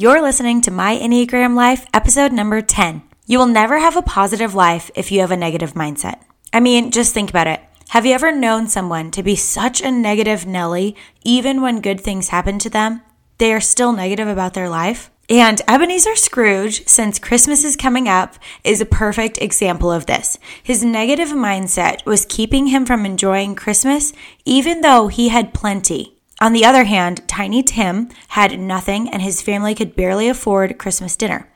You're 0.00 0.22
listening 0.22 0.60
to 0.60 0.70
My 0.70 0.96
Enneagram 0.96 1.56
Life, 1.56 1.84
episode 1.92 2.32
number 2.32 2.62
10. 2.62 3.02
You 3.26 3.36
will 3.36 3.48
never 3.48 3.80
have 3.80 3.96
a 3.96 4.00
positive 4.00 4.54
life 4.54 4.92
if 4.94 5.10
you 5.10 5.18
have 5.22 5.32
a 5.32 5.36
negative 5.36 5.74
mindset. 5.74 6.20
I 6.52 6.60
mean, 6.60 6.92
just 6.92 7.12
think 7.12 7.30
about 7.30 7.48
it. 7.48 7.60
Have 7.88 8.06
you 8.06 8.12
ever 8.12 8.30
known 8.30 8.68
someone 8.68 9.10
to 9.10 9.24
be 9.24 9.34
such 9.34 9.80
a 9.80 9.90
negative 9.90 10.46
Nelly, 10.46 10.94
even 11.24 11.60
when 11.60 11.80
good 11.80 12.00
things 12.00 12.28
happen 12.28 12.60
to 12.60 12.70
them? 12.70 13.02
They 13.38 13.52
are 13.52 13.60
still 13.60 13.90
negative 13.90 14.28
about 14.28 14.54
their 14.54 14.68
life? 14.68 15.10
And 15.28 15.60
Ebenezer 15.66 16.14
Scrooge, 16.14 16.86
since 16.86 17.18
Christmas 17.18 17.64
is 17.64 17.74
coming 17.74 18.08
up, 18.08 18.36
is 18.62 18.80
a 18.80 18.86
perfect 18.86 19.38
example 19.38 19.90
of 19.90 20.06
this. 20.06 20.38
His 20.62 20.84
negative 20.84 21.30
mindset 21.30 22.06
was 22.06 22.24
keeping 22.24 22.68
him 22.68 22.86
from 22.86 23.04
enjoying 23.04 23.56
Christmas, 23.56 24.12
even 24.44 24.82
though 24.82 25.08
he 25.08 25.30
had 25.30 25.52
plenty. 25.52 26.17
On 26.40 26.52
the 26.52 26.64
other 26.64 26.84
hand, 26.84 27.26
Tiny 27.26 27.62
Tim 27.64 28.08
had 28.28 28.60
nothing 28.60 29.08
and 29.08 29.20
his 29.20 29.42
family 29.42 29.74
could 29.74 29.96
barely 29.96 30.28
afford 30.28 30.78
Christmas 30.78 31.16
dinner. 31.16 31.50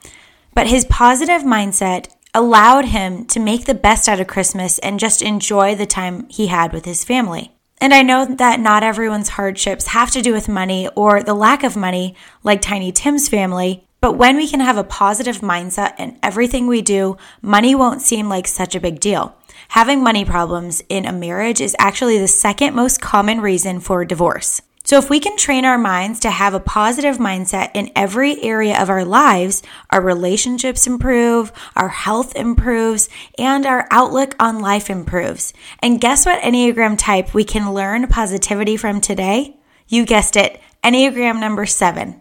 But 0.55 0.67
his 0.67 0.85
positive 0.87 1.43
mindset 1.43 2.09
allowed 2.35 2.87
him 2.87 3.25
to 3.27 3.39
make 3.39 3.67
the 3.67 3.75
best 3.75 4.09
out 4.09 4.19
of 4.19 4.27
Christmas 4.27 4.79
and 4.81 4.99
just 4.99 5.23
enjoy 5.23 5.75
the 5.75 5.87
time 5.87 6.27
he 6.29 6.49
had 6.49 6.73
with 6.73 6.85
his 6.85 7.05
family. 7.05 7.53
And 7.81 7.95
I 7.95 8.03
know 8.03 8.25
that 8.25 8.61
not 8.61 8.83
everyone's 8.83 9.31
hardships 9.31 9.89
have 9.89 10.11
to 10.13 10.23
do 10.23 10.33
with 10.33 10.49
money 10.49 10.89
or 10.97 11.23
the 11.23 11.35
lack 11.35 11.63
of 11.63 11.77
money, 11.77 12.15
like 12.43 12.61
Tiny 12.61 12.91
Tim's 12.91 13.29
family. 13.29 13.87
But 14.01 14.17
when 14.17 14.37
we 14.37 14.49
can 14.49 14.61
have 14.61 14.77
a 14.77 14.85
positive 14.85 15.41
mindset 15.41 15.95
in 15.99 16.19
everything 16.23 16.67
we 16.67 16.83
do, 16.83 17.17
money 17.41 17.75
won't 17.75 18.03
seem 18.03 18.29
like 18.29 18.49
such 18.49 18.75
a 18.75 18.81
big 18.81 18.99
deal. 18.99 19.37
Having 19.69 20.03
money 20.03 20.25
problems 20.25 20.83
in 20.89 21.07
a 21.07 21.13
marriage 21.13 21.61
is 21.61 21.77
actually 21.79 22.19
the 22.19 22.29
second 22.29 22.75
most 22.75 23.01
common 23.01 23.41
reason 23.41 23.79
for 23.79 24.05
divorce. 24.05 24.61
So, 24.85 24.99
if 24.99 25.09
we 25.09 25.21
can 25.21 25.37
train 25.37 25.65
our 25.65 25.79
minds 25.79 26.19
to 26.21 26.31
have 26.31 26.55
a 26.55 26.61
positive 26.61 27.19
mindset 27.19 27.71
in 27.75 27.93
every 27.95 28.43
area 28.43 28.81
of 28.81 28.91
our 28.91 29.05
lives, 29.05 29.63
our 29.91 30.01
relationships 30.01 30.87
improve, 30.87 31.53
our 31.77 31.89
health 31.89 32.35
improves, 32.35 33.09
and 33.39 33.65
our 33.65 33.87
outlook 33.91 34.35
on 34.41 34.61
life 34.61 34.91
improves. 34.91 35.53
And 35.81 36.01
guess 36.01 36.27
what 36.27 36.43
Enneagram 36.43 36.99
type 36.99 37.33
we 37.33 37.45
can 37.45 37.73
learn 37.73 38.09
positivity 38.09 38.77
from 38.77 39.01
today? 39.01 39.57
You 39.87 40.05
guessed 40.05 40.37
it, 40.37 40.61
Enneagram 40.83 41.39
number 41.39 41.65
seven. 41.65 42.21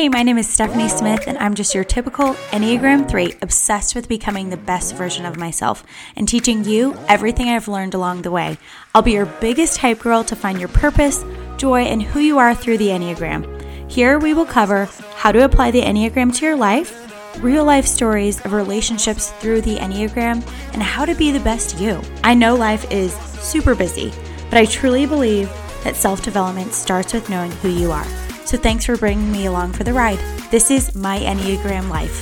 Hey, 0.00 0.08
my 0.08 0.22
name 0.22 0.38
is 0.38 0.48
Stephanie 0.48 0.88
Smith, 0.88 1.24
and 1.26 1.36
I'm 1.36 1.52
just 1.52 1.74
your 1.74 1.84
typical 1.84 2.32
Enneagram 2.52 3.06
3, 3.06 3.34
obsessed 3.42 3.94
with 3.94 4.08
becoming 4.08 4.48
the 4.48 4.56
best 4.56 4.96
version 4.96 5.26
of 5.26 5.36
myself 5.36 5.84
and 6.16 6.26
teaching 6.26 6.64
you 6.64 6.96
everything 7.06 7.50
I've 7.50 7.68
learned 7.68 7.92
along 7.92 8.22
the 8.22 8.30
way. 8.30 8.56
I'll 8.94 9.02
be 9.02 9.12
your 9.12 9.26
biggest 9.26 9.76
hype 9.76 9.98
girl 9.98 10.24
to 10.24 10.34
find 10.34 10.58
your 10.58 10.70
purpose, 10.70 11.22
joy, 11.58 11.82
and 11.82 12.02
who 12.02 12.18
you 12.18 12.38
are 12.38 12.54
through 12.54 12.78
the 12.78 12.88
Enneagram. 12.88 13.44
Here 13.92 14.18
we 14.18 14.32
will 14.32 14.46
cover 14.46 14.86
how 15.16 15.32
to 15.32 15.44
apply 15.44 15.70
the 15.70 15.82
Enneagram 15.82 16.34
to 16.36 16.46
your 16.46 16.56
life, 16.56 16.96
real 17.44 17.66
life 17.66 17.84
stories 17.84 18.42
of 18.46 18.54
relationships 18.54 19.32
through 19.32 19.60
the 19.60 19.76
Enneagram, 19.76 20.42
and 20.72 20.82
how 20.82 21.04
to 21.04 21.14
be 21.14 21.30
the 21.30 21.40
best 21.40 21.78
you. 21.78 22.00
I 22.24 22.32
know 22.32 22.54
life 22.54 22.90
is 22.90 23.12
super 23.38 23.74
busy, 23.74 24.14
but 24.48 24.56
I 24.56 24.64
truly 24.64 25.04
believe 25.04 25.50
that 25.84 25.94
self 25.94 26.22
development 26.22 26.72
starts 26.72 27.12
with 27.12 27.28
knowing 27.28 27.50
who 27.50 27.68
you 27.68 27.92
are. 27.92 28.29
So 28.50 28.58
thanks 28.58 28.84
for 28.84 28.96
bringing 28.96 29.30
me 29.30 29.46
along 29.46 29.74
for 29.74 29.84
the 29.84 29.92
ride. 29.92 30.18
This 30.50 30.72
is 30.72 30.96
my 30.96 31.20
Enneagram 31.20 31.88
life. 31.88 32.20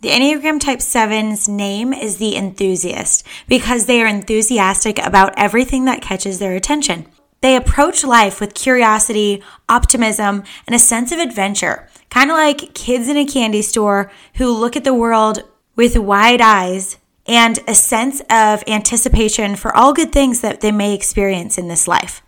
The 0.00 0.08
Enneagram 0.08 0.58
Type 0.58 0.80
7's 0.80 1.48
name 1.48 1.92
is 1.92 2.16
the 2.16 2.34
enthusiast 2.34 3.24
because 3.46 3.86
they 3.86 4.02
are 4.02 4.08
enthusiastic 4.08 4.98
about 4.98 5.34
everything 5.36 5.84
that 5.84 6.02
catches 6.02 6.40
their 6.40 6.56
attention. 6.56 7.06
They 7.42 7.54
approach 7.54 8.02
life 8.02 8.40
with 8.40 8.54
curiosity, 8.54 9.40
optimism, 9.68 10.42
and 10.66 10.74
a 10.74 10.80
sense 10.80 11.12
of 11.12 11.20
adventure, 11.20 11.88
kind 12.10 12.32
of 12.32 12.36
like 12.36 12.74
kids 12.74 13.06
in 13.06 13.16
a 13.16 13.24
candy 13.24 13.62
store 13.62 14.10
who 14.34 14.50
look 14.50 14.74
at 14.74 14.82
the 14.82 14.92
world 14.92 15.44
with 15.76 15.96
wide 15.96 16.40
eyes 16.40 16.98
and 17.26 17.58
a 17.68 17.74
sense 17.74 18.20
of 18.28 18.64
anticipation 18.66 19.56
for 19.56 19.74
all 19.76 19.92
good 19.92 20.12
things 20.12 20.40
that 20.40 20.60
they 20.60 20.72
may 20.72 20.94
experience 20.94 21.58
in 21.58 21.68
this 21.68 21.86
life. 21.86 22.22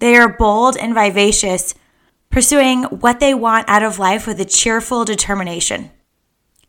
They 0.00 0.16
are 0.16 0.28
bold 0.28 0.76
and 0.76 0.94
vivacious, 0.94 1.74
pursuing 2.30 2.84
what 2.84 3.20
they 3.20 3.32
want 3.32 3.68
out 3.68 3.82
of 3.82 3.98
life 3.98 4.26
with 4.26 4.40
a 4.40 4.44
cheerful 4.44 5.04
determination. 5.04 5.90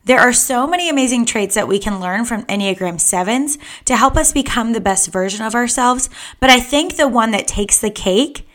There 0.06 0.20
are 0.20 0.34
so 0.34 0.68
many 0.68 0.88
amazing 0.88 1.26
traits 1.26 1.56
that 1.56 1.68
we 1.68 1.80
can 1.80 2.00
learn 2.00 2.26
from 2.26 2.44
Enneagram 2.44 2.98
7s 2.98 3.58
to 3.86 3.96
help 3.96 4.16
us 4.16 4.32
become 4.32 4.72
the 4.74 4.80
best 4.80 5.12
version 5.12 5.44
of 5.44 5.56
ourselves, 5.56 6.10
but 6.40 6.52
I 6.52 6.60
think 6.60 6.96
the 6.96 7.08
one 7.08 7.32
that 7.32 7.48
takes 7.48 7.80
the 7.82 7.90
cake, 7.90 8.48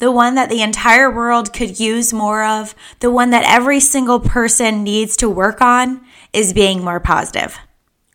the 0.00 0.12
one 0.12 0.34
that 0.34 0.50
the 0.50 0.60
entire 0.60 1.10
world 1.10 1.54
could 1.54 1.80
use 1.80 2.12
more 2.12 2.44
of, 2.44 2.74
the 3.00 3.10
one 3.10 3.30
that 3.30 3.44
every 3.46 3.80
single 3.80 4.20
person 4.20 4.84
needs 4.84 5.16
to 5.16 5.30
work 5.30 5.62
on, 5.62 6.04
is 6.34 6.52
being 6.52 6.84
more 6.84 7.00
positive. 7.00 7.58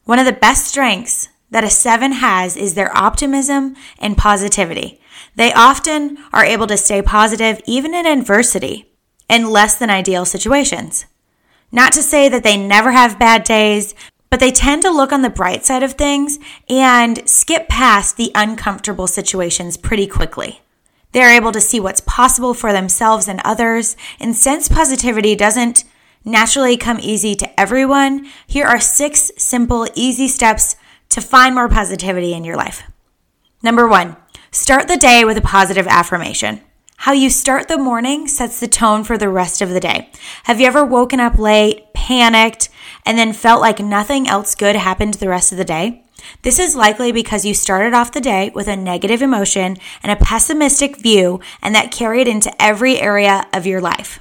One 0.08 0.20
of 0.20 0.26
the 0.26 0.32
best 0.32 0.66
strengths 0.66 1.28
that 1.52 1.66
a 1.66 1.70
seven 1.70 2.14
has 2.14 2.56
is 2.56 2.76
their 2.76 2.98
optimism 2.98 3.76
and 4.00 4.18
positivity. 4.18 5.02
They 5.36 5.52
often 5.52 6.18
are 6.32 6.46
able 6.46 6.66
to 6.68 6.78
stay 6.78 7.02
positive 7.02 7.60
even 7.66 7.94
in 7.94 8.06
adversity 8.06 8.90
in 9.30 9.50
less 9.50 9.76
than 9.76 9.90
ideal 9.90 10.24
situations. 10.24 11.08
Not 11.74 11.92
to 11.92 12.02
say 12.02 12.30
that 12.30 12.44
they 12.44 12.56
never 12.56 12.94
have 12.94 13.20
bad 13.20 13.44
days, 13.44 13.94
but 14.30 14.40
they 14.40 14.50
tend 14.50 14.82
to 14.84 14.92
look 14.92 15.12
on 15.12 15.24
the 15.24 15.30
bright 15.30 15.66
side 15.66 15.84
of 15.84 15.96
things 15.96 16.40
and 16.70 17.28
skip 17.28 17.68
past 17.68 18.16
the 18.16 18.32
uncomfortable 18.34 19.08
situations 19.08 19.76
pretty 19.76 20.08
quickly. 20.08 20.62
They're 21.12 21.36
able 21.36 21.52
to 21.52 21.60
see 21.60 21.82
what's 21.82 22.00
possible 22.00 22.54
for 22.54 22.72
themselves 22.72 23.28
and 23.28 23.42
others, 23.44 23.98
and 24.22 24.38
since 24.38 24.70
positivity 24.70 25.36
doesn't 25.36 25.84
naturally 26.28 26.78
come 26.78 27.00
easy 27.02 27.34
to 27.36 27.60
everyone, 27.60 28.28
here 28.46 28.68
are 28.68 28.80
six 28.80 29.32
simple, 29.38 29.88
easy 29.96 30.28
steps 30.28 30.76
to 31.10 31.22
find 31.22 31.56
more 31.56 31.70
positivity 31.70 32.34
in 32.34 32.44
your 32.44 32.58
life. 32.58 32.84
Number 33.64 33.88
one, 33.88 34.18
start 34.52 34.88
the 34.88 34.98
day 34.98 35.24
with 35.24 35.38
a 35.38 35.42
positive 35.42 35.88
affirmation. 35.88 36.62
How 36.98 37.14
you 37.14 37.30
start 37.30 37.68
the 37.68 37.78
morning 37.78 38.28
sets 38.28 38.60
the 38.60 38.68
tone 38.68 39.04
for 39.04 39.18
the 39.18 39.30
rest 39.30 39.62
of 39.62 39.70
the 39.70 39.80
day. 39.80 40.10
Have 40.44 40.60
you 40.60 40.68
ever 40.68 40.84
woken 40.84 41.20
up 41.20 41.38
late, 41.38 41.94
panicked, 41.94 42.70
and 43.06 43.18
then 43.18 43.34
felt 43.34 43.62
like 43.62 43.80
nothing 43.80 44.28
else 44.28 44.56
good 44.56 44.76
happened 44.76 45.14
the 45.16 45.30
rest 45.30 45.52
of 45.52 45.58
the 45.58 45.66
day? 45.66 46.04
This 46.42 46.60
is 46.60 46.76
likely 46.76 47.12
because 47.12 47.46
you 47.46 47.54
started 47.54 47.94
off 47.94 48.12
the 48.12 48.20
day 48.20 48.52
with 48.54 48.68
a 48.68 48.76
negative 48.76 49.22
emotion 49.22 49.78
and 50.04 50.12
a 50.12 50.24
pessimistic 50.24 50.98
view, 50.98 51.40
and 51.62 51.74
that 51.74 51.92
carried 51.92 52.28
into 52.28 52.62
every 52.62 53.00
area 53.00 53.48
of 53.54 53.66
your 53.66 53.80
life. 53.80 54.20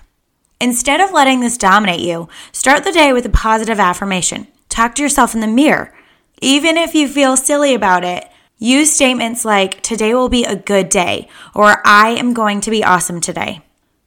Instead 0.60 1.00
of 1.00 1.12
letting 1.12 1.40
this 1.40 1.58
dominate 1.58 2.00
you, 2.00 2.28
start 2.50 2.82
the 2.82 2.92
day 2.92 3.12
with 3.12 3.26
a 3.26 3.30
positive 3.30 3.78
affirmation. 3.78 4.46
Talk 4.70 4.94
to 4.94 5.02
yourself 5.02 5.34
in 5.34 5.40
the 5.40 5.46
mirror. 5.46 5.94
Even 6.40 6.78
if 6.78 6.94
you 6.94 7.08
feel 7.08 7.36
silly 7.36 7.74
about 7.74 8.04
it, 8.04 8.26
use 8.58 8.90
statements 8.90 9.44
like, 9.44 9.82
Today 9.82 10.14
will 10.14 10.30
be 10.30 10.44
a 10.44 10.56
good 10.56 10.88
day, 10.88 11.28
or 11.54 11.82
I 11.84 12.10
am 12.10 12.32
going 12.32 12.62
to 12.62 12.70
be 12.70 12.82
awesome 12.82 13.20
today. 13.20 13.60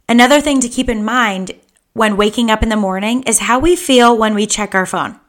Another 0.08 0.42
thing 0.42 0.60
to 0.62 0.70
keep 0.70 0.90
in 0.90 1.06
mind 1.06 1.52
when 1.94 2.18
waking 2.18 2.50
up 2.50 2.64
in 2.64 2.70
the 2.70 2.76
morning 2.76 3.22
is 3.24 3.40
how 3.40 3.60
we 3.60 3.76
feel 3.76 4.18
when 4.18 4.34
we 4.34 4.48
check 4.48 4.74
our 4.74 4.88
phone. 4.88 5.20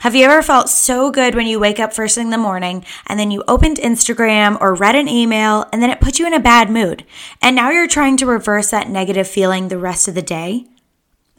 Have 0.00 0.14
you 0.14 0.26
ever 0.26 0.42
felt 0.42 0.68
so 0.68 1.10
good 1.10 1.34
when 1.34 1.46
you 1.46 1.58
wake 1.58 1.80
up 1.80 1.94
first 1.94 2.16
thing 2.16 2.26
in 2.26 2.30
the 2.30 2.36
morning 2.36 2.84
and 3.06 3.18
then 3.18 3.30
you 3.30 3.42
opened 3.48 3.78
Instagram 3.78 4.60
or 4.60 4.74
read 4.74 4.94
an 4.94 5.08
email 5.08 5.64
and 5.72 5.82
then 5.82 5.88
it 5.88 6.02
put 6.02 6.18
you 6.18 6.26
in 6.26 6.34
a 6.34 6.40
bad 6.40 6.68
mood? 6.68 7.06
And 7.40 7.56
now 7.56 7.70
you're 7.70 7.88
trying 7.88 8.18
to 8.18 8.26
reverse 8.26 8.70
that 8.70 8.90
negative 8.90 9.26
feeling 9.26 9.68
the 9.68 9.78
rest 9.78 10.06
of 10.06 10.14
the 10.14 10.20
day? 10.20 10.66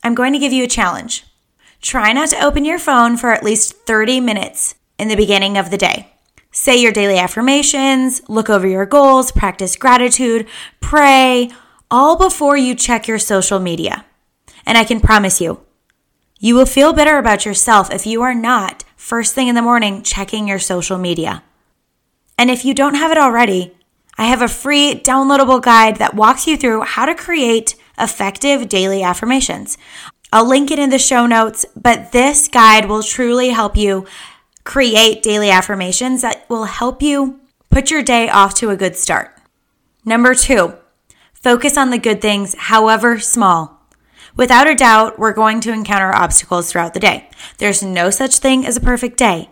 I'm 0.03 0.15
going 0.15 0.33
to 0.33 0.39
give 0.39 0.53
you 0.53 0.63
a 0.63 0.67
challenge. 0.67 1.23
Try 1.81 2.13
not 2.13 2.29
to 2.29 2.43
open 2.43 2.65
your 2.65 2.79
phone 2.79 3.15
for 3.15 3.31
at 3.31 3.43
least 3.43 3.73
30 3.85 4.21
minutes 4.21 4.73
in 4.97 5.07
the 5.07 5.15
beginning 5.15 5.55
of 5.57 5.69
the 5.69 5.77
day. 5.77 6.11
Say 6.51 6.77
your 6.77 6.91
daily 6.91 7.19
affirmations, 7.19 8.27
look 8.27 8.49
over 8.49 8.67
your 8.67 8.87
goals, 8.87 9.31
practice 9.31 9.75
gratitude, 9.75 10.47
pray, 10.79 11.51
all 11.91 12.17
before 12.17 12.57
you 12.57 12.73
check 12.73 13.07
your 13.07 13.19
social 13.19 13.59
media. 13.59 14.03
And 14.65 14.79
I 14.79 14.83
can 14.83 14.99
promise 14.99 15.39
you, 15.39 15.61
you 16.39 16.55
will 16.55 16.65
feel 16.65 16.93
better 16.93 17.17
about 17.17 17.45
yourself 17.45 17.91
if 17.91 18.05
you 18.05 18.21
are 18.21 18.35
not 18.35 18.83
first 18.95 19.33
thing 19.33 19.47
in 19.47 19.55
the 19.55 19.61
morning 19.61 20.03
checking 20.03 20.47
your 20.47 20.59
social 20.59 20.97
media. 20.97 21.43
And 22.37 22.51
if 22.51 22.63
you 22.63 22.73
don't 22.73 22.95
have 22.95 23.11
it 23.11 23.17
already, 23.17 23.73
I 24.17 24.25
have 24.25 24.41
a 24.41 24.47
free 24.47 24.95
downloadable 24.95 25.61
guide 25.61 25.97
that 25.97 26.15
walks 26.15 26.47
you 26.47 26.57
through 26.57 26.81
how 26.81 27.05
to 27.05 27.15
create 27.15 27.75
effective 27.97 28.69
daily 28.69 29.01
affirmations. 29.01 29.77
I'll 30.31 30.47
link 30.47 30.71
it 30.71 30.79
in 30.79 30.89
the 30.89 30.99
show 30.99 31.25
notes, 31.25 31.65
but 31.75 32.11
this 32.11 32.47
guide 32.47 32.87
will 32.87 33.01
truly 33.01 33.49
help 33.49 33.77
you 33.77 34.05
create 34.63 35.23
daily 35.23 35.49
affirmations 35.49 36.21
that 36.21 36.47
will 36.49 36.65
help 36.65 37.01
you 37.01 37.39
put 37.69 37.89
your 37.89 38.03
day 38.03 38.29
off 38.29 38.53
to 38.55 38.69
a 38.69 38.75
good 38.75 38.95
start. 38.95 39.33
Number 40.03 40.35
two, 40.35 40.75
focus 41.33 41.77
on 41.77 41.89
the 41.89 41.97
good 41.97 42.21
things, 42.21 42.55
however 42.57 43.19
small. 43.19 43.76
Without 44.37 44.69
a 44.69 44.75
doubt, 44.75 45.17
we're 45.17 45.33
going 45.33 45.59
to 45.61 45.73
encounter 45.73 46.13
obstacles 46.13 46.71
throughout 46.71 46.93
the 46.93 46.99
day. 46.99 47.27
There's 47.57 47.81
no 47.81 48.11
such 48.11 48.37
thing 48.37 48.67
as 48.67 48.77
a 48.77 48.81
perfect 48.81 49.17
day. 49.17 49.49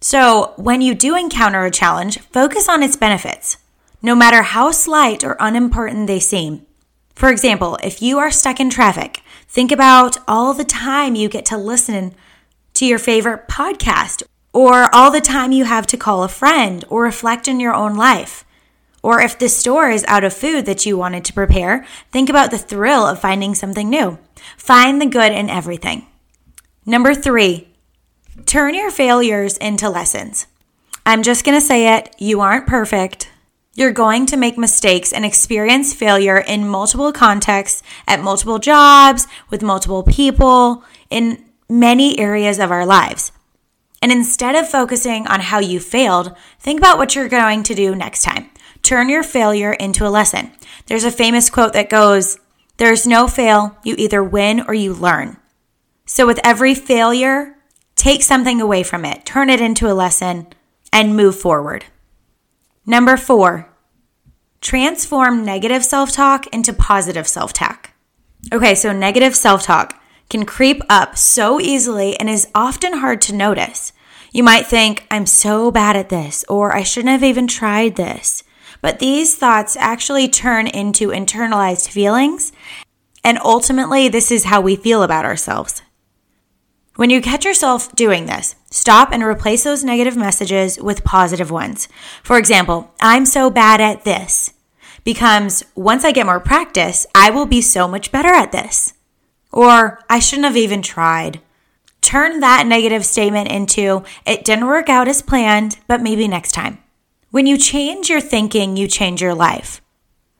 So, 0.00 0.54
when 0.56 0.80
you 0.80 0.94
do 0.94 1.16
encounter 1.16 1.64
a 1.64 1.70
challenge, 1.70 2.20
focus 2.20 2.68
on 2.68 2.84
its 2.84 2.94
benefits, 2.94 3.58
no 4.00 4.14
matter 4.14 4.42
how 4.42 4.70
slight 4.70 5.24
or 5.24 5.36
unimportant 5.40 6.06
they 6.06 6.20
seem. 6.20 6.64
For 7.16 7.28
example, 7.28 7.76
if 7.82 8.00
you 8.00 8.18
are 8.18 8.30
stuck 8.30 8.60
in 8.60 8.70
traffic, 8.70 9.20
think 9.48 9.72
about 9.72 10.16
all 10.28 10.54
the 10.54 10.64
time 10.64 11.16
you 11.16 11.28
get 11.28 11.44
to 11.46 11.58
listen 11.58 12.14
to 12.74 12.86
your 12.86 13.00
favorite 13.00 13.48
podcast, 13.48 14.22
or 14.52 14.94
all 14.94 15.10
the 15.10 15.20
time 15.20 15.50
you 15.50 15.64
have 15.64 15.88
to 15.88 15.96
call 15.96 16.22
a 16.22 16.28
friend 16.28 16.84
or 16.88 17.02
reflect 17.02 17.48
on 17.48 17.58
your 17.58 17.74
own 17.74 17.96
life. 17.96 18.44
Or 19.02 19.20
if 19.20 19.38
the 19.38 19.48
store 19.48 19.90
is 19.90 20.04
out 20.04 20.24
of 20.24 20.34
food 20.34 20.66
that 20.66 20.84
you 20.84 20.96
wanted 20.96 21.24
to 21.24 21.32
prepare, 21.32 21.86
think 22.10 22.28
about 22.28 22.50
the 22.50 22.58
thrill 22.58 23.06
of 23.06 23.20
finding 23.20 23.54
something 23.54 23.88
new. 23.88 24.18
Find 24.56 25.00
the 25.00 25.06
good 25.06 25.32
in 25.32 25.48
everything. 25.48 26.06
Number 26.84 27.14
three, 27.14 27.68
turn 28.46 28.74
your 28.74 28.90
failures 28.90 29.56
into 29.56 29.88
lessons. 29.88 30.46
I'm 31.06 31.22
just 31.22 31.44
going 31.44 31.58
to 31.58 31.66
say 31.66 31.96
it 31.96 32.14
you 32.18 32.40
aren't 32.40 32.66
perfect. 32.66 33.30
You're 33.74 33.92
going 33.92 34.26
to 34.26 34.36
make 34.36 34.58
mistakes 34.58 35.12
and 35.12 35.24
experience 35.24 35.94
failure 35.94 36.38
in 36.38 36.68
multiple 36.68 37.12
contexts, 37.12 37.82
at 38.06 38.20
multiple 38.20 38.58
jobs, 38.58 39.26
with 39.48 39.62
multiple 39.62 40.02
people, 40.02 40.84
in 41.08 41.44
many 41.68 42.18
areas 42.18 42.58
of 42.58 42.70
our 42.70 42.84
lives. 42.84 43.32
And 44.02 44.10
instead 44.10 44.54
of 44.54 44.68
focusing 44.68 45.26
on 45.28 45.40
how 45.40 45.60
you 45.60 45.78
failed, 45.78 46.34
think 46.58 46.80
about 46.80 46.98
what 46.98 47.14
you're 47.14 47.28
going 47.28 47.62
to 47.62 47.74
do 47.74 47.94
next 47.94 48.22
time. 48.22 48.50
Turn 48.82 49.08
your 49.08 49.22
failure 49.22 49.72
into 49.72 50.06
a 50.06 50.10
lesson. 50.10 50.52
There's 50.86 51.04
a 51.04 51.10
famous 51.10 51.50
quote 51.50 51.72
that 51.74 51.90
goes, 51.90 52.38
There's 52.76 53.06
no 53.06 53.28
fail, 53.28 53.76
you 53.84 53.94
either 53.98 54.22
win 54.22 54.60
or 54.66 54.74
you 54.74 54.94
learn. 54.94 55.36
So 56.06 56.26
with 56.26 56.40
every 56.42 56.74
failure, 56.74 57.56
take 57.94 58.22
something 58.22 58.60
away 58.60 58.82
from 58.82 59.04
it, 59.04 59.24
turn 59.24 59.48
it 59.50 59.60
into 59.60 59.90
a 59.90 59.94
lesson, 59.94 60.48
and 60.92 61.16
move 61.16 61.38
forward. 61.38 61.84
Number 62.86 63.16
four, 63.16 63.68
transform 64.60 65.44
negative 65.44 65.84
self 65.84 66.10
talk 66.12 66.46
into 66.48 66.72
positive 66.72 67.28
self 67.28 67.52
talk. 67.52 67.90
Okay, 68.52 68.74
so 68.74 68.92
negative 68.92 69.36
self 69.36 69.62
talk 69.62 70.02
can 70.28 70.46
creep 70.46 70.82
up 70.88 71.16
so 71.16 71.60
easily 71.60 72.18
and 72.18 72.30
is 72.30 72.48
often 72.54 72.98
hard 72.98 73.20
to 73.22 73.34
notice. 73.34 73.92
You 74.32 74.44
might 74.44 74.66
think, 74.66 75.06
I'm 75.10 75.26
so 75.26 75.70
bad 75.70 75.96
at 75.96 76.08
this, 76.08 76.44
or 76.48 76.74
I 76.74 76.84
shouldn't 76.84 77.12
have 77.12 77.24
even 77.24 77.46
tried 77.46 77.96
this. 77.96 78.44
But 78.80 78.98
these 78.98 79.36
thoughts 79.36 79.76
actually 79.76 80.28
turn 80.28 80.66
into 80.66 81.08
internalized 81.08 81.88
feelings, 81.88 82.52
and 83.22 83.38
ultimately, 83.38 84.08
this 84.08 84.30
is 84.30 84.44
how 84.44 84.60
we 84.60 84.76
feel 84.76 85.02
about 85.02 85.24
ourselves. 85.24 85.82
When 86.96 87.10
you 87.10 87.20
catch 87.20 87.44
yourself 87.44 87.94
doing 87.94 88.26
this, 88.26 88.56
stop 88.70 89.12
and 89.12 89.22
replace 89.22 89.64
those 89.64 89.84
negative 89.84 90.16
messages 90.16 90.78
with 90.78 91.04
positive 91.04 91.50
ones. 91.50 91.88
For 92.22 92.38
example, 92.38 92.92
I'm 93.00 93.26
so 93.26 93.50
bad 93.50 93.80
at 93.80 94.04
this 94.04 94.52
becomes 95.04 95.64
once 95.74 96.04
I 96.04 96.12
get 96.12 96.26
more 96.26 96.40
practice, 96.40 97.06
I 97.14 97.30
will 97.30 97.46
be 97.46 97.62
so 97.62 97.88
much 97.88 98.12
better 98.12 98.28
at 98.28 98.52
this. 98.52 98.94
Or 99.52 100.00
I 100.08 100.18
shouldn't 100.18 100.46
have 100.46 100.56
even 100.56 100.82
tried. 100.82 101.40
Turn 102.00 102.40
that 102.40 102.66
negative 102.66 103.04
statement 103.04 103.50
into 103.50 104.04
it 104.26 104.44
didn't 104.44 104.66
work 104.66 104.88
out 104.88 105.08
as 105.08 105.22
planned, 105.22 105.78
but 105.86 106.02
maybe 106.02 106.28
next 106.28 106.52
time. 106.52 106.79
When 107.30 107.46
you 107.46 107.56
change 107.56 108.10
your 108.10 108.20
thinking, 108.20 108.76
you 108.76 108.88
change 108.88 109.22
your 109.22 109.34
life. 109.34 109.80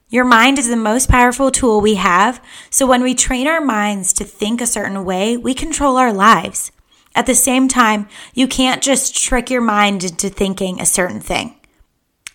Your 0.08 0.24
mind 0.24 0.58
is 0.58 0.68
the 0.68 0.76
most 0.76 1.08
powerful 1.08 1.52
tool 1.52 1.80
we 1.80 1.94
have, 1.94 2.42
so 2.68 2.84
when 2.84 3.04
we 3.04 3.14
train 3.14 3.46
our 3.46 3.60
minds 3.60 4.12
to 4.14 4.24
think 4.24 4.60
a 4.60 4.66
certain 4.66 5.04
way, 5.04 5.36
we 5.36 5.54
control 5.54 5.96
our 5.96 6.12
lives. 6.12 6.72
At 7.14 7.26
the 7.26 7.34
same 7.36 7.68
time, 7.68 8.08
you 8.34 8.48
can't 8.48 8.82
just 8.82 9.16
trick 9.16 9.50
your 9.50 9.60
mind 9.60 10.02
into 10.02 10.28
thinking 10.28 10.80
a 10.80 10.86
certain 10.86 11.20
thing. 11.20 11.54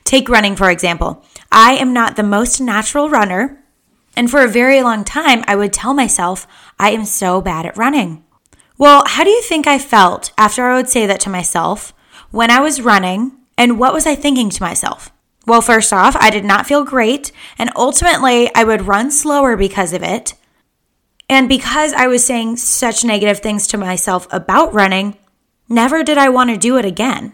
Take 0.06 0.30
running, 0.30 0.56
for 0.56 0.70
example. 0.70 1.26
I 1.52 1.74
am 1.74 1.92
not 1.92 2.16
the 2.16 2.24
most 2.24 2.62
natural 2.62 3.10
runner, 3.10 3.62
and 4.16 4.32
for 4.32 4.42
a 4.42 4.48
very 4.48 4.82
long 4.82 5.04
time, 5.04 5.44
I 5.48 5.58
would 5.58 5.74
tell 5.74 5.94
myself, 5.94 6.48
I 6.80 6.92
am 6.92 7.04
so 7.04 7.42
bad 7.42 7.66
at 7.66 7.76
running. 7.76 8.24
Well, 8.78 9.04
how 9.06 9.26
do 9.26 9.32
you 9.32 9.42
think 9.42 9.68
I 9.68 9.80
felt 9.80 10.32
after 10.38 10.64
I 10.64 10.78
would 10.78 10.88
say 10.88 11.06
that 11.08 11.20
to 11.22 11.30
myself 11.30 11.94
when 12.32 12.50
I 12.50 12.62
was 12.62 12.80
running 12.80 13.34
and 13.58 13.80
what 13.80 13.94
was 13.94 14.06
I 14.06 14.16
thinking 14.16 14.50
to 14.50 14.64
myself? 14.64 15.12
Well, 15.46 15.62
first 15.62 15.94
off, 15.94 16.16
I 16.16 16.30
did 16.30 16.44
not 16.44 16.66
feel 16.66 16.84
great, 16.84 17.32
and 17.58 17.70
ultimately, 17.76 18.54
I 18.56 18.64
would 18.64 18.88
run 18.88 19.12
slower 19.12 19.56
because 19.56 19.94
of 19.94 20.02
it. 20.02 20.34
And 21.30 21.48
because 21.48 21.94
I 21.94 22.08
was 22.08 22.26
saying 22.26 22.58
such 22.58 23.04
negative 23.04 23.40
things 23.40 23.68
to 23.68 23.78
myself 23.78 24.28
about 24.32 24.74
running, 24.74 25.18
never 25.70 26.04
did 26.04 26.18
I 26.18 26.30
want 26.30 26.50
to 26.50 26.58
do 26.58 26.78
it 26.78 26.86
again. 26.86 27.34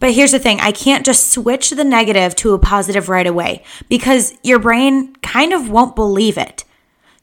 But 0.00 0.12
here's 0.12 0.32
the 0.32 0.38
thing 0.38 0.60
I 0.60 0.72
can't 0.72 1.06
just 1.06 1.32
switch 1.32 1.70
the 1.70 1.84
negative 1.84 2.34
to 2.36 2.52
a 2.54 2.58
positive 2.58 3.08
right 3.08 3.26
away 3.26 3.62
because 3.88 4.36
your 4.42 4.58
brain 4.58 5.14
kind 5.16 5.52
of 5.52 5.70
won't 5.70 5.96
believe 5.96 6.36
it. 6.36 6.64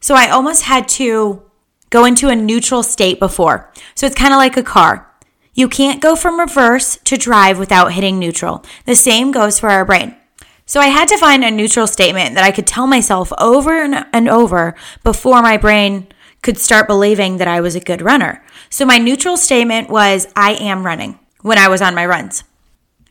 So 0.00 0.14
I 0.14 0.30
almost 0.30 0.64
had 0.64 0.88
to 0.88 1.42
go 1.90 2.04
into 2.04 2.28
a 2.28 2.34
neutral 2.34 2.82
state 2.82 3.20
before. 3.20 3.70
So 3.94 4.06
it's 4.06 4.16
kind 4.16 4.32
of 4.32 4.38
like 4.38 4.56
a 4.56 4.62
car. 4.62 5.11
You 5.54 5.68
can't 5.68 6.00
go 6.00 6.16
from 6.16 6.40
reverse 6.40 6.96
to 7.04 7.18
drive 7.18 7.58
without 7.58 7.92
hitting 7.92 8.18
neutral. 8.18 8.64
The 8.86 8.96
same 8.96 9.32
goes 9.32 9.58
for 9.60 9.68
our 9.68 9.84
brain. 9.84 10.16
So 10.64 10.80
I 10.80 10.86
had 10.86 11.08
to 11.08 11.18
find 11.18 11.44
a 11.44 11.50
neutral 11.50 11.86
statement 11.86 12.34
that 12.36 12.44
I 12.44 12.52
could 12.52 12.66
tell 12.66 12.86
myself 12.86 13.32
over 13.38 13.82
and 13.82 14.28
over 14.28 14.74
before 15.04 15.42
my 15.42 15.58
brain 15.58 16.06
could 16.40 16.56
start 16.56 16.86
believing 16.86 17.36
that 17.36 17.48
I 17.48 17.60
was 17.60 17.74
a 17.74 17.80
good 17.80 18.00
runner. 18.00 18.42
So 18.70 18.86
my 18.86 18.96
neutral 18.96 19.36
statement 19.36 19.90
was, 19.90 20.26
I 20.34 20.54
am 20.54 20.86
running 20.86 21.18
when 21.42 21.58
I 21.58 21.68
was 21.68 21.82
on 21.82 21.94
my 21.94 22.06
runs. 22.06 22.44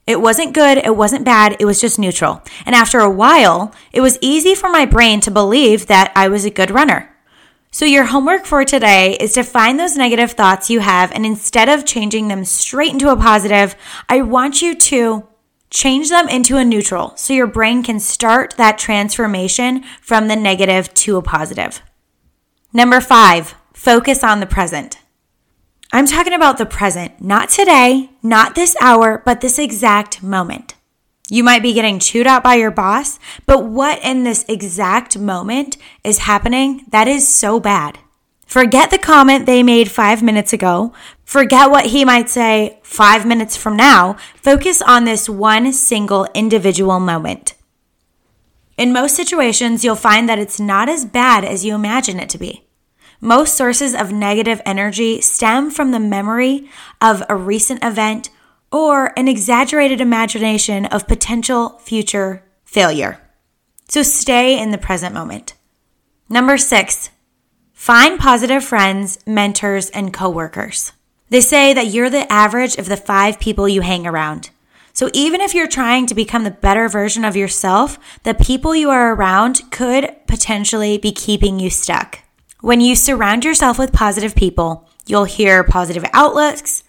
It 0.08 0.20
wasn't 0.20 0.56
good, 0.56 0.80
it 0.80 0.96
wasn't 0.96 1.24
bad, 1.24 1.58
it 1.60 1.66
was 1.66 1.80
just 1.80 2.00
neutral. 2.00 2.42
And 2.66 2.74
after 2.74 3.00
a 3.00 3.10
while, 3.10 3.74
it 3.94 4.02
was 4.02 4.18
easy 4.20 4.56
for 4.56 4.70
my 4.70 4.86
brain 4.86 5.22
to 5.22 5.32
believe 5.32 5.86
that 5.88 6.12
I 6.16 6.28
was 6.28 6.44
a 6.44 6.50
good 6.50 6.72
runner. 6.72 7.11
So, 7.73 7.85
your 7.85 8.03
homework 8.03 8.45
for 8.45 8.65
today 8.65 9.15
is 9.18 9.31
to 9.33 9.44
find 9.44 9.79
those 9.79 9.95
negative 9.95 10.33
thoughts 10.33 10.69
you 10.69 10.81
have, 10.81 11.09
and 11.13 11.25
instead 11.25 11.69
of 11.69 11.85
changing 11.85 12.27
them 12.27 12.44
straight 12.44 12.91
into 12.91 13.09
a 13.09 13.15
positive, 13.15 13.77
I 14.09 14.23
want 14.23 14.62
you 14.62 14.75
to 14.75 15.25
change 15.69 16.09
them 16.09 16.27
into 16.27 16.57
a 16.57 16.65
neutral 16.65 17.13
so 17.15 17.31
your 17.31 17.47
brain 17.47 17.81
can 17.81 18.01
start 18.01 18.56
that 18.57 18.77
transformation 18.77 19.83
from 20.01 20.27
the 20.27 20.35
negative 20.35 20.94
to 20.95 21.15
a 21.15 21.21
positive. 21.21 21.81
Number 22.73 23.00
five, 23.00 23.56
focus 23.71 24.21
on 24.21 24.41
the 24.41 24.45
present. 24.45 25.00
I'm 25.94 26.07
talking 26.07 26.33
about 26.33 26.57
the 26.57 26.65
present, 26.65 27.21
not 27.21 27.47
today, 27.47 28.09
not 28.21 28.53
this 28.53 28.75
hour, 28.81 29.21
but 29.23 29.39
this 29.39 29.57
exact 29.57 30.21
moment. 30.21 30.75
You 31.31 31.45
might 31.45 31.63
be 31.63 31.72
getting 31.72 31.97
chewed 31.97 32.28
out 32.28 32.44
by 32.44 32.56
your 32.56 32.71
boss, 32.71 33.18
but 33.45 33.64
what 33.64 34.04
in 34.04 34.26
this 34.26 34.44
exact 34.50 35.18
moment 35.18 35.78
is 36.04 36.18
happening 36.18 36.83
that 36.90 37.07
is 37.07 37.26
so 37.26 37.57
bad? 37.57 38.00
Forget 38.45 38.92
the 38.92 38.97
comment 38.97 39.45
they 39.45 39.64
made 39.64 39.90
five 39.90 40.21
minutes 40.21 40.52
ago. 40.52 40.92
Forget 41.23 41.71
what 41.71 41.85
he 41.85 42.04
might 42.04 42.30
say 42.30 42.81
five 42.83 43.26
minutes 43.26 43.56
from 43.56 43.78
now. 43.78 44.18
Focus 44.35 44.81
on 44.81 45.06
this 45.06 45.30
one 45.30 45.71
single 45.71 46.28
individual 46.33 47.00
moment. 47.00 47.54
In 48.78 48.92
most 48.92 49.16
situations, 49.16 49.85
you'll 49.85 49.95
find 49.95 50.28
that 50.28 50.38
it's 50.38 50.59
not 50.59 50.90
as 50.90 51.06
bad 51.06 51.45
as 51.45 51.64
you 51.64 51.73
imagine 51.73 52.19
it 52.19 52.28
to 52.31 52.38
be. 52.38 52.66
Most 53.21 53.56
sources 53.56 53.95
of 53.95 54.11
negative 54.11 54.61
energy 54.66 55.21
stem 55.21 55.71
from 55.71 55.92
the 55.92 56.00
memory 56.00 56.69
of 57.00 57.23
a 57.30 57.38
recent 57.38 57.81
event 57.85 58.30
or 58.71 59.11
an 59.18 59.28
exaggerated 59.28 60.01
imagination 60.01 60.85
of 60.85 61.07
potential 61.07 61.78
future 61.80 62.44
failure. 62.63 63.19
So 63.87 64.04
stay 64.04 64.57
in 64.57 64.71
the 64.71 64.78
present 64.78 65.13
moment. 65.13 65.56
Number 66.30 66.57
six, 66.57 67.09
find 67.73 68.19
positive 68.19 68.63
friends, 68.63 69.19
mentors, 69.28 69.90
and 69.90 70.13
coworkers. 70.13 70.94
They 71.30 71.42
say 71.42 71.73
that 71.73 71.87
you're 71.87 72.09
the 72.09 72.31
average 72.31 72.78
of 72.78 72.87
the 72.87 72.97
five 72.97 73.40
people 73.40 73.68
you 73.68 73.81
hang 73.81 74.07
around. 74.07 74.49
So 74.94 75.09
even 75.13 75.42
if 75.42 75.54
you're 75.54 75.68
trying 75.68 76.06
to 76.07 76.16
become 76.16 76.44
the 76.44 76.51
better 76.51 76.90
version 76.90 77.23
of 77.23 77.35
yourself, 77.35 77.97
the 78.23 78.33
people 78.33 78.75
you 78.75 78.90
are 78.90 79.13
around 79.13 79.61
could 79.71 80.13
potentially 80.28 80.97
be 80.97 81.11
keeping 81.11 81.59
you 81.59 81.69
stuck. 81.69 82.19
When 82.59 82.81
you 82.81 82.95
surround 82.95 83.44
yourself 83.44 83.80
with 83.80 83.94
positive 83.94 84.35
people, 84.35 84.90
you'll 85.06 85.23
hear 85.23 85.63
positive 85.63 86.06
outlooks, 86.13 86.83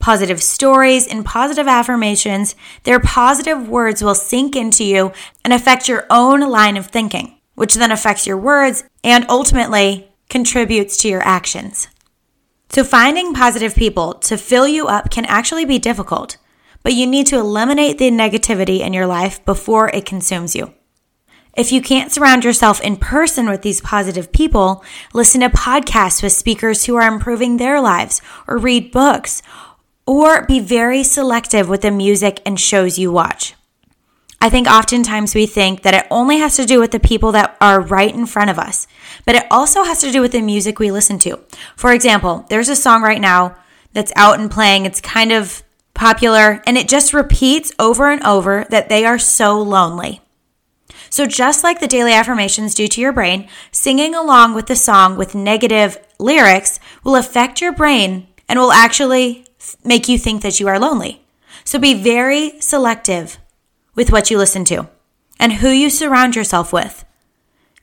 positive 0.00 0.42
stories, 0.42 1.06
and 1.06 1.24
positive 1.24 1.66
affirmations, 1.66 2.54
their 2.84 3.00
positive 3.00 3.68
words 3.68 4.02
will 4.02 4.14
sink 4.14 4.56
into 4.56 4.84
you 4.84 5.12
and 5.44 5.52
affect 5.52 5.88
your 5.88 6.06
own 6.10 6.40
line 6.40 6.76
of 6.76 6.86
thinking, 6.86 7.38
which 7.54 7.74
then 7.74 7.90
affects 7.90 8.26
your 8.26 8.38
words 8.38 8.84
and 9.02 9.26
ultimately 9.28 10.10
contributes 10.28 10.96
to 10.98 11.08
your 11.08 11.22
actions. 11.22 11.88
So, 12.70 12.84
finding 12.84 13.34
positive 13.34 13.74
people 13.74 14.14
to 14.14 14.36
fill 14.36 14.68
you 14.68 14.86
up 14.86 15.10
can 15.10 15.24
actually 15.24 15.64
be 15.64 15.78
difficult, 15.78 16.36
but 16.82 16.92
you 16.92 17.06
need 17.06 17.26
to 17.28 17.38
eliminate 17.38 17.98
the 17.98 18.10
negativity 18.10 18.80
in 18.80 18.92
your 18.92 19.06
life 19.06 19.44
before 19.44 19.88
it 19.88 20.04
consumes 20.04 20.54
you. 20.54 20.74
If 21.56 21.72
you 21.72 21.82
can't 21.82 22.12
surround 22.12 22.44
yourself 22.44 22.80
in 22.82 22.96
person 22.96 23.48
with 23.48 23.62
these 23.62 23.80
positive 23.80 24.30
people, 24.30 24.84
listen 25.12 25.40
to 25.40 25.48
podcasts 25.48 26.22
with 26.22 26.32
speakers 26.32 26.84
who 26.84 26.94
are 26.94 27.12
improving 27.12 27.56
their 27.56 27.80
lives, 27.80 28.22
or 28.46 28.58
read 28.58 28.92
books, 28.92 29.42
or 30.08 30.46
be 30.46 30.58
very 30.58 31.02
selective 31.02 31.68
with 31.68 31.82
the 31.82 31.90
music 31.90 32.40
and 32.46 32.58
shows 32.58 32.98
you 32.98 33.12
watch. 33.12 33.54
I 34.40 34.48
think 34.48 34.66
oftentimes 34.66 35.34
we 35.34 35.44
think 35.44 35.82
that 35.82 35.92
it 35.92 36.06
only 36.10 36.38
has 36.38 36.56
to 36.56 36.64
do 36.64 36.80
with 36.80 36.92
the 36.92 36.98
people 36.98 37.30
that 37.32 37.58
are 37.60 37.78
right 37.78 38.14
in 38.14 38.24
front 38.24 38.48
of 38.48 38.58
us, 38.58 38.86
but 39.26 39.34
it 39.34 39.44
also 39.50 39.82
has 39.82 40.00
to 40.00 40.10
do 40.10 40.22
with 40.22 40.32
the 40.32 40.40
music 40.40 40.78
we 40.78 40.90
listen 40.90 41.18
to. 41.18 41.38
For 41.76 41.92
example, 41.92 42.46
there's 42.48 42.70
a 42.70 42.76
song 42.76 43.02
right 43.02 43.20
now 43.20 43.56
that's 43.92 44.12
out 44.16 44.40
and 44.40 44.50
playing. 44.50 44.86
It's 44.86 45.02
kind 45.02 45.30
of 45.30 45.62
popular 45.92 46.62
and 46.66 46.78
it 46.78 46.88
just 46.88 47.12
repeats 47.12 47.72
over 47.78 48.10
and 48.10 48.22
over 48.22 48.64
that 48.70 48.88
they 48.88 49.04
are 49.04 49.18
so 49.18 49.60
lonely. 49.60 50.22
So, 51.10 51.26
just 51.26 51.62
like 51.62 51.80
the 51.80 51.86
daily 51.86 52.14
affirmations 52.14 52.74
do 52.74 52.88
to 52.88 53.00
your 53.00 53.12
brain, 53.12 53.46
singing 53.72 54.14
along 54.14 54.54
with 54.54 54.68
the 54.68 54.76
song 54.76 55.18
with 55.18 55.34
negative 55.34 55.98
lyrics 56.18 56.80
will 57.04 57.16
affect 57.16 57.60
your 57.60 57.72
brain 57.72 58.28
and 58.48 58.58
will 58.58 58.72
actually 58.72 59.44
make 59.84 60.08
you 60.08 60.18
think 60.18 60.42
that 60.42 60.60
you 60.60 60.68
are 60.68 60.78
lonely. 60.78 61.22
So, 61.64 61.78
be 61.78 61.94
very 61.94 62.60
selective 62.60 63.38
with 63.94 64.12
what 64.12 64.30
you 64.30 64.38
listen 64.38 64.64
to 64.66 64.88
and 65.38 65.54
who 65.54 65.68
you 65.70 65.90
surround 65.90 66.36
yourself 66.36 66.72
with. 66.72 67.04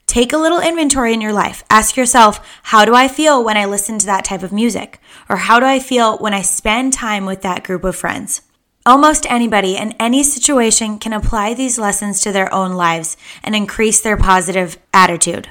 Take 0.06 0.32
a 0.32 0.38
little 0.38 0.60
inventory 0.60 1.12
in 1.12 1.20
your 1.20 1.32
life. 1.32 1.64
Ask 1.68 1.96
yourself, 1.96 2.40
how 2.64 2.84
do 2.84 2.94
I 2.94 3.08
feel 3.08 3.42
when 3.42 3.56
I 3.56 3.64
listen 3.64 3.98
to 3.98 4.06
that 4.06 4.24
type 4.24 4.42
of 4.42 4.52
music? 4.52 5.00
Or 5.28 5.36
how 5.36 5.58
do 5.58 5.66
I 5.66 5.80
feel 5.80 6.16
when 6.18 6.32
I 6.32 6.42
spend 6.42 6.92
time 6.92 7.26
with 7.26 7.42
that 7.42 7.64
group 7.64 7.84
of 7.84 7.96
friends? 7.96 8.42
Almost 8.86 9.26
anybody 9.28 9.76
in 9.76 9.92
any 9.98 10.22
situation 10.22 11.00
can 11.00 11.12
apply 11.12 11.54
these 11.54 11.76
lessons 11.76 12.20
to 12.20 12.30
their 12.30 12.52
own 12.54 12.72
lives 12.74 13.16
and 13.42 13.56
increase 13.56 14.00
their 14.00 14.16
positive 14.16 14.78
attitude. 14.94 15.48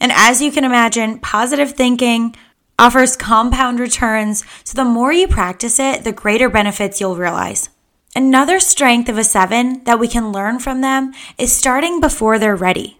And 0.00 0.10
as 0.10 0.42
you 0.42 0.50
can 0.50 0.64
imagine, 0.64 1.20
positive 1.20 1.70
thinking 1.70 2.34
offers 2.78 3.16
compound 3.16 3.78
returns, 3.78 4.44
so 4.64 4.74
the 4.74 4.84
more 4.84 5.12
you 5.12 5.28
practice 5.28 5.78
it, 5.78 6.04
the 6.04 6.12
greater 6.12 6.48
benefits 6.48 7.00
you'll 7.00 7.16
realize. 7.16 7.68
Another 8.14 8.60
strength 8.60 9.08
of 9.08 9.16
a 9.16 9.24
seven 9.24 9.82
that 9.84 9.98
we 9.98 10.08
can 10.08 10.32
learn 10.32 10.58
from 10.58 10.80
them 10.80 11.12
is 11.38 11.54
starting 11.54 12.00
before 12.00 12.38
they're 12.38 12.56
ready. 12.56 12.98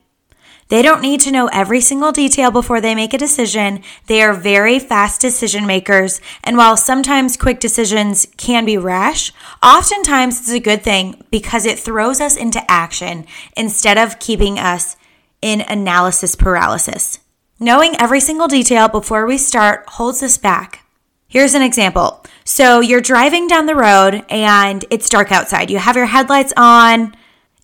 They 0.69 0.81
don't 0.81 1.03
need 1.03 1.21
to 1.23 1.31
know 1.31 1.49
every 1.49 1.83
single 1.83 2.13
detail 2.13 2.51
before 2.51 2.81
they 2.81 2.95
make 2.95 3.13
a 3.13 3.19
decision. 3.19 3.83
They 4.07 4.23
are 4.23 4.33
very 4.33 4.79
fast 4.79 5.21
decision 5.21 5.67
makers. 5.67 6.23
And 6.43 6.57
while 6.57 6.79
sometimes 6.79 7.37
quick 7.37 7.61
decisions 7.61 8.27
can 8.39 8.65
be 8.65 8.79
rash, 8.79 9.35
oftentimes 9.63 10.41
it's 10.41 10.51
a 10.51 10.61
good 10.61 10.83
thing 10.83 11.23
because 11.31 11.67
it 11.67 11.79
throws 11.79 12.23
us 12.23 12.39
into 12.39 12.65
action 12.71 13.27
instead 13.55 13.99
of 13.99 14.19
keeping 14.19 14.59
us 14.59 14.97
in 15.43 15.61
analysis 15.61 16.35
paralysis. 16.35 17.19
Knowing 17.61 17.95
every 18.01 18.21
single 18.21 18.49
detail 18.49 18.89
before 18.89 19.27
we 19.27 19.39
start 19.39 19.85
holds 19.89 20.23
us 20.23 20.39
back. 20.39 20.85
Here's 21.29 21.55
an 21.55 21.63
example. 21.63 22.25
So 22.45 22.81
you're 22.81 23.01
driving 23.01 23.47
down 23.47 23.67
the 23.67 23.75
road 23.75 24.25
and 24.29 24.85
it's 24.91 25.09
dark 25.09 25.33
outside. 25.33 25.71
You 25.71 25.79
have 25.79 25.97
your 25.97 26.07
headlights 26.07 26.53
on 26.57 27.15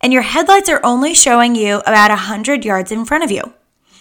and 0.01 0.13
your 0.13 0.23
headlights 0.23 0.69
are 0.69 0.81
only 0.85 1.15
showing 1.15 1.55
you 1.55 1.79
about 1.81 2.11
100 2.11 2.65
yards 2.65 2.93
in 2.93 3.05
front 3.05 3.25
of 3.25 3.31
you. 3.31 3.43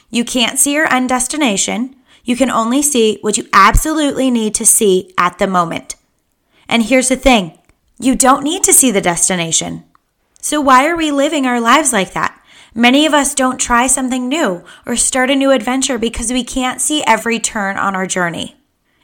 You 0.10 0.24
can't 0.24 0.60
see 0.60 0.74
your 0.74 0.92
end 0.92 1.10
destination. 1.10 1.96
You 2.24 2.36
can 2.36 2.50
only 2.52 2.82
see 2.82 3.18
what 3.22 3.38
you 3.38 3.48
absolutely 3.52 4.30
need 4.30 4.54
to 4.56 4.66
see 4.66 5.14
at 5.18 5.40
the 5.40 5.48
moment. 5.48 5.96
And 6.70 6.84
here's 6.84 7.10
the 7.10 7.16
thing 7.16 7.58
you 8.00 8.16
don't 8.16 8.44
need 8.44 8.64
to 8.64 8.74
see 8.74 8.92
the 8.92 9.02
destination. 9.02 9.84
So, 10.40 10.62
why 10.62 10.88
are 10.88 10.96
we 10.96 11.12
living 11.12 11.46
our 11.46 11.60
lives 11.60 11.92
like 11.92 12.14
that? 12.14 12.37
Many 12.78 13.08
of 13.08 13.14
us 13.16 13.34
don't 13.34 13.58
try 13.58 13.88
something 13.88 14.30
new 14.30 14.64
or 14.86 14.96
start 14.96 15.32
a 15.32 15.36
new 15.36 15.50
adventure 15.50 15.98
because 15.98 16.32
we 16.32 16.44
can't 16.44 16.80
see 16.80 17.04
every 17.08 17.40
turn 17.40 17.76
on 17.76 17.96
our 17.96 18.06
journey 18.06 18.56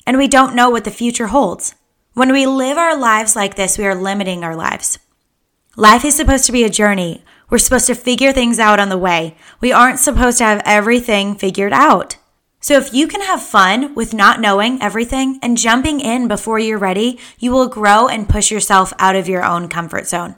and 0.05 0.15
we 0.15 0.27
don't 0.27 0.53
know 0.53 0.69
what 0.69 0.83
the 0.83 0.91
future 0.91 1.25
holds. 1.25 1.73
When 2.13 2.31
we 2.31 2.45
live 2.45 2.77
our 2.77 2.95
lives 2.95 3.35
like 3.35 3.55
this, 3.55 3.79
we 3.79 3.87
are 3.87 3.95
limiting 3.95 4.43
our 4.43 4.55
lives. 4.55 4.99
Life 5.75 6.05
is 6.05 6.15
supposed 6.15 6.45
to 6.45 6.51
be 6.51 6.63
a 6.63 6.69
journey. 6.69 7.23
We're 7.49 7.57
supposed 7.57 7.87
to 7.87 7.95
figure 7.95 8.31
things 8.31 8.59
out 8.59 8.79
on 8.79 8.89
the 8.89 8.97
way. 8.97 9.37
We 9.59 9.71
aren't 9.71 9.97
supposed 9.97 10.37
to 10.37 10.43
have 10.43 10.61
everything 10.65 11.33
figured 11.33 11.73
out. 11.73 12.17
So 12.59 12.77
if 12.77 12.93
you 12.93 13.07
can 13.07 13.21
have 13.21 13.41
fun 13.41 13.95
with 13.95 14.13
not 14.13 14.39
knowing 14.39 14.83
everything 14.83 15.39
and 15.41 15.57
jumping 15.57 15.99
in 15.99 16.27
before 16.27 16.59
you're 16.59 16.77
ready, 16.77 17.17
you 17.39 17.51
will 17.51 17.67
grow 17.67 18.07
and 18.07 18.29
push 18.29 18.51
yourself 18.51 18.93
out 18.99 19.15
of 19.15 19.27
your 19.27 19.43
own 19.43 19.67
comfort 19.67 20.05
zone. 20.05 20.35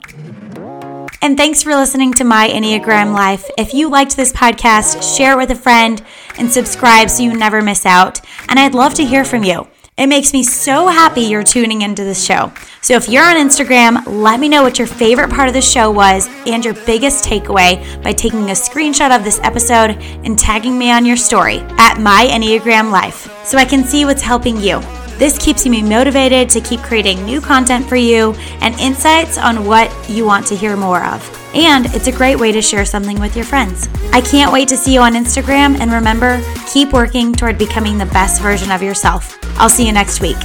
And 1.22 1.36
thanks 1.36 1.62
for 1.62 1.74
listening 1.74 2.12
to 2.14 2.24
My 2.24 2.48
Enneagram 2.48 3.12
Life. 3.12 3.48
If 3.58 3.74
you 3.74 3.88
liked 3.88 4.16
this 4.16 4.32
podcast, 4.32 5.16
share 5.16 5.32
it 5.32 5.38
with 5.38 5.50
a 5.50 5.56
friend 5.60 6.02
and 6.38 6.50
subscribe 6.50 7.10
so 7.10 7.22
you 7.22 7.36
never 7.36 7.62
miss 7.62 7.86
out. 7.86 8.20
And 8.48 8.58
I'd 8.58 8.74
love 8.74 8.94
to 8.94 9.04
hear 9.04 9.24
from 9.24 9.42
you. 9.42 9.66
It 9.96 10.08
makes 10.08 10.34
me 10.34 10.42
so 10.42 10.88
happy 10.88 11.22
you're 11.22 11.42
tuning 11.42 11.80
into 11.80 12.04
this 12.04 12.22
show. 12.22 12.52
So 12.82 12.94
if 12.94 13.08
you're 13.08 13.24
on 13.24 13.36
Instagram, 13.36 14.02
let 14.06 14.38
me 14.38 14.48
know 14.48 14.62
what 14.62 14.78
your 14.78 14.86
favorite 14.86 15.30
part 15.30 15.48
of 15.48 15.54
the 15.54 15.62
show 15.62 15.90
was 15.90 16.28
and 16.46 16.62
your 16.62 16.74
biggest 16.74 17.24
takeaway 17.24 18.02
by 18.02 18.12
taking 18.12 18.50
a 18.50 18.52
screenshot 18.52 19.16
of 19.16 19.24
this 19.24 19.40
episode 19.42 19.92
and 20.22 20.38
tagging 20.38 20.76
me 20.78 20.90
on 20.90 21.06
your 21.06 21.16
story 21.16 21.60
at 21.78 21.98
My 21.98 22.28
Enneagram 22.30 22.92
Life 22.92 23.46
so 23.46 23.56
I 23.56 23.64
can 23.64 23.84
see 23.84 24.04
what's 24.04 24.22
helping 24.22 24.60
you. 24.60 24.82
This 25.18 25.38
keeps 25.38 25.66
me 25.66 25.82
motivated 25.82 26.50
to 26.50 26.60
keep 26.60 26.80
creating 26.80 27.24
new 27.24 27.40
content 27.40 27.88
for 27.88 27.96
you 27.96 28.34
and 28.60 28.78
insights 28.78 29.38
on 29.38 29.64
what 29.64 29.90
you 30.10 30.26
want 30.26 30.46
to 30.48 30.56
hear 30.56 30.76
more 30.76 31.04
of. 31.04 31.22
And 31.54 31.86
it's 31.94 32.06
a 32.06 32.12
great 32.12 32.38
way 32.38 32.52
to 32.52 32.60
share 32.60 32.84
something 32.84 33.18
with 33.18 33.34
your 33.34 33.46
friends. 33.46 33.88
I 34.12 34.20
can't 34.20 34.52
wait 34.52 34.68
to 34.68 34.76
see 34.76 34.92
you 34.92 35.00
on 35.00 35.14
Instagram. 35.14 35.78
And 35.80 35.90
remember, 35.90 36.42
keep 36.70 36.92
working 36.92 37.32
toward 37.32 37.56
becoming 37.56 37.96
the 37.96 38.06
best 38.06 38.42
version 38.42 38.70
of 38.70 38.82
yourself. 38.82 39.38
I'll 39.58 39.70
see 39.70 39.86
you 39.86 39.92
next 39.92 40.20
week. 40.20 40.36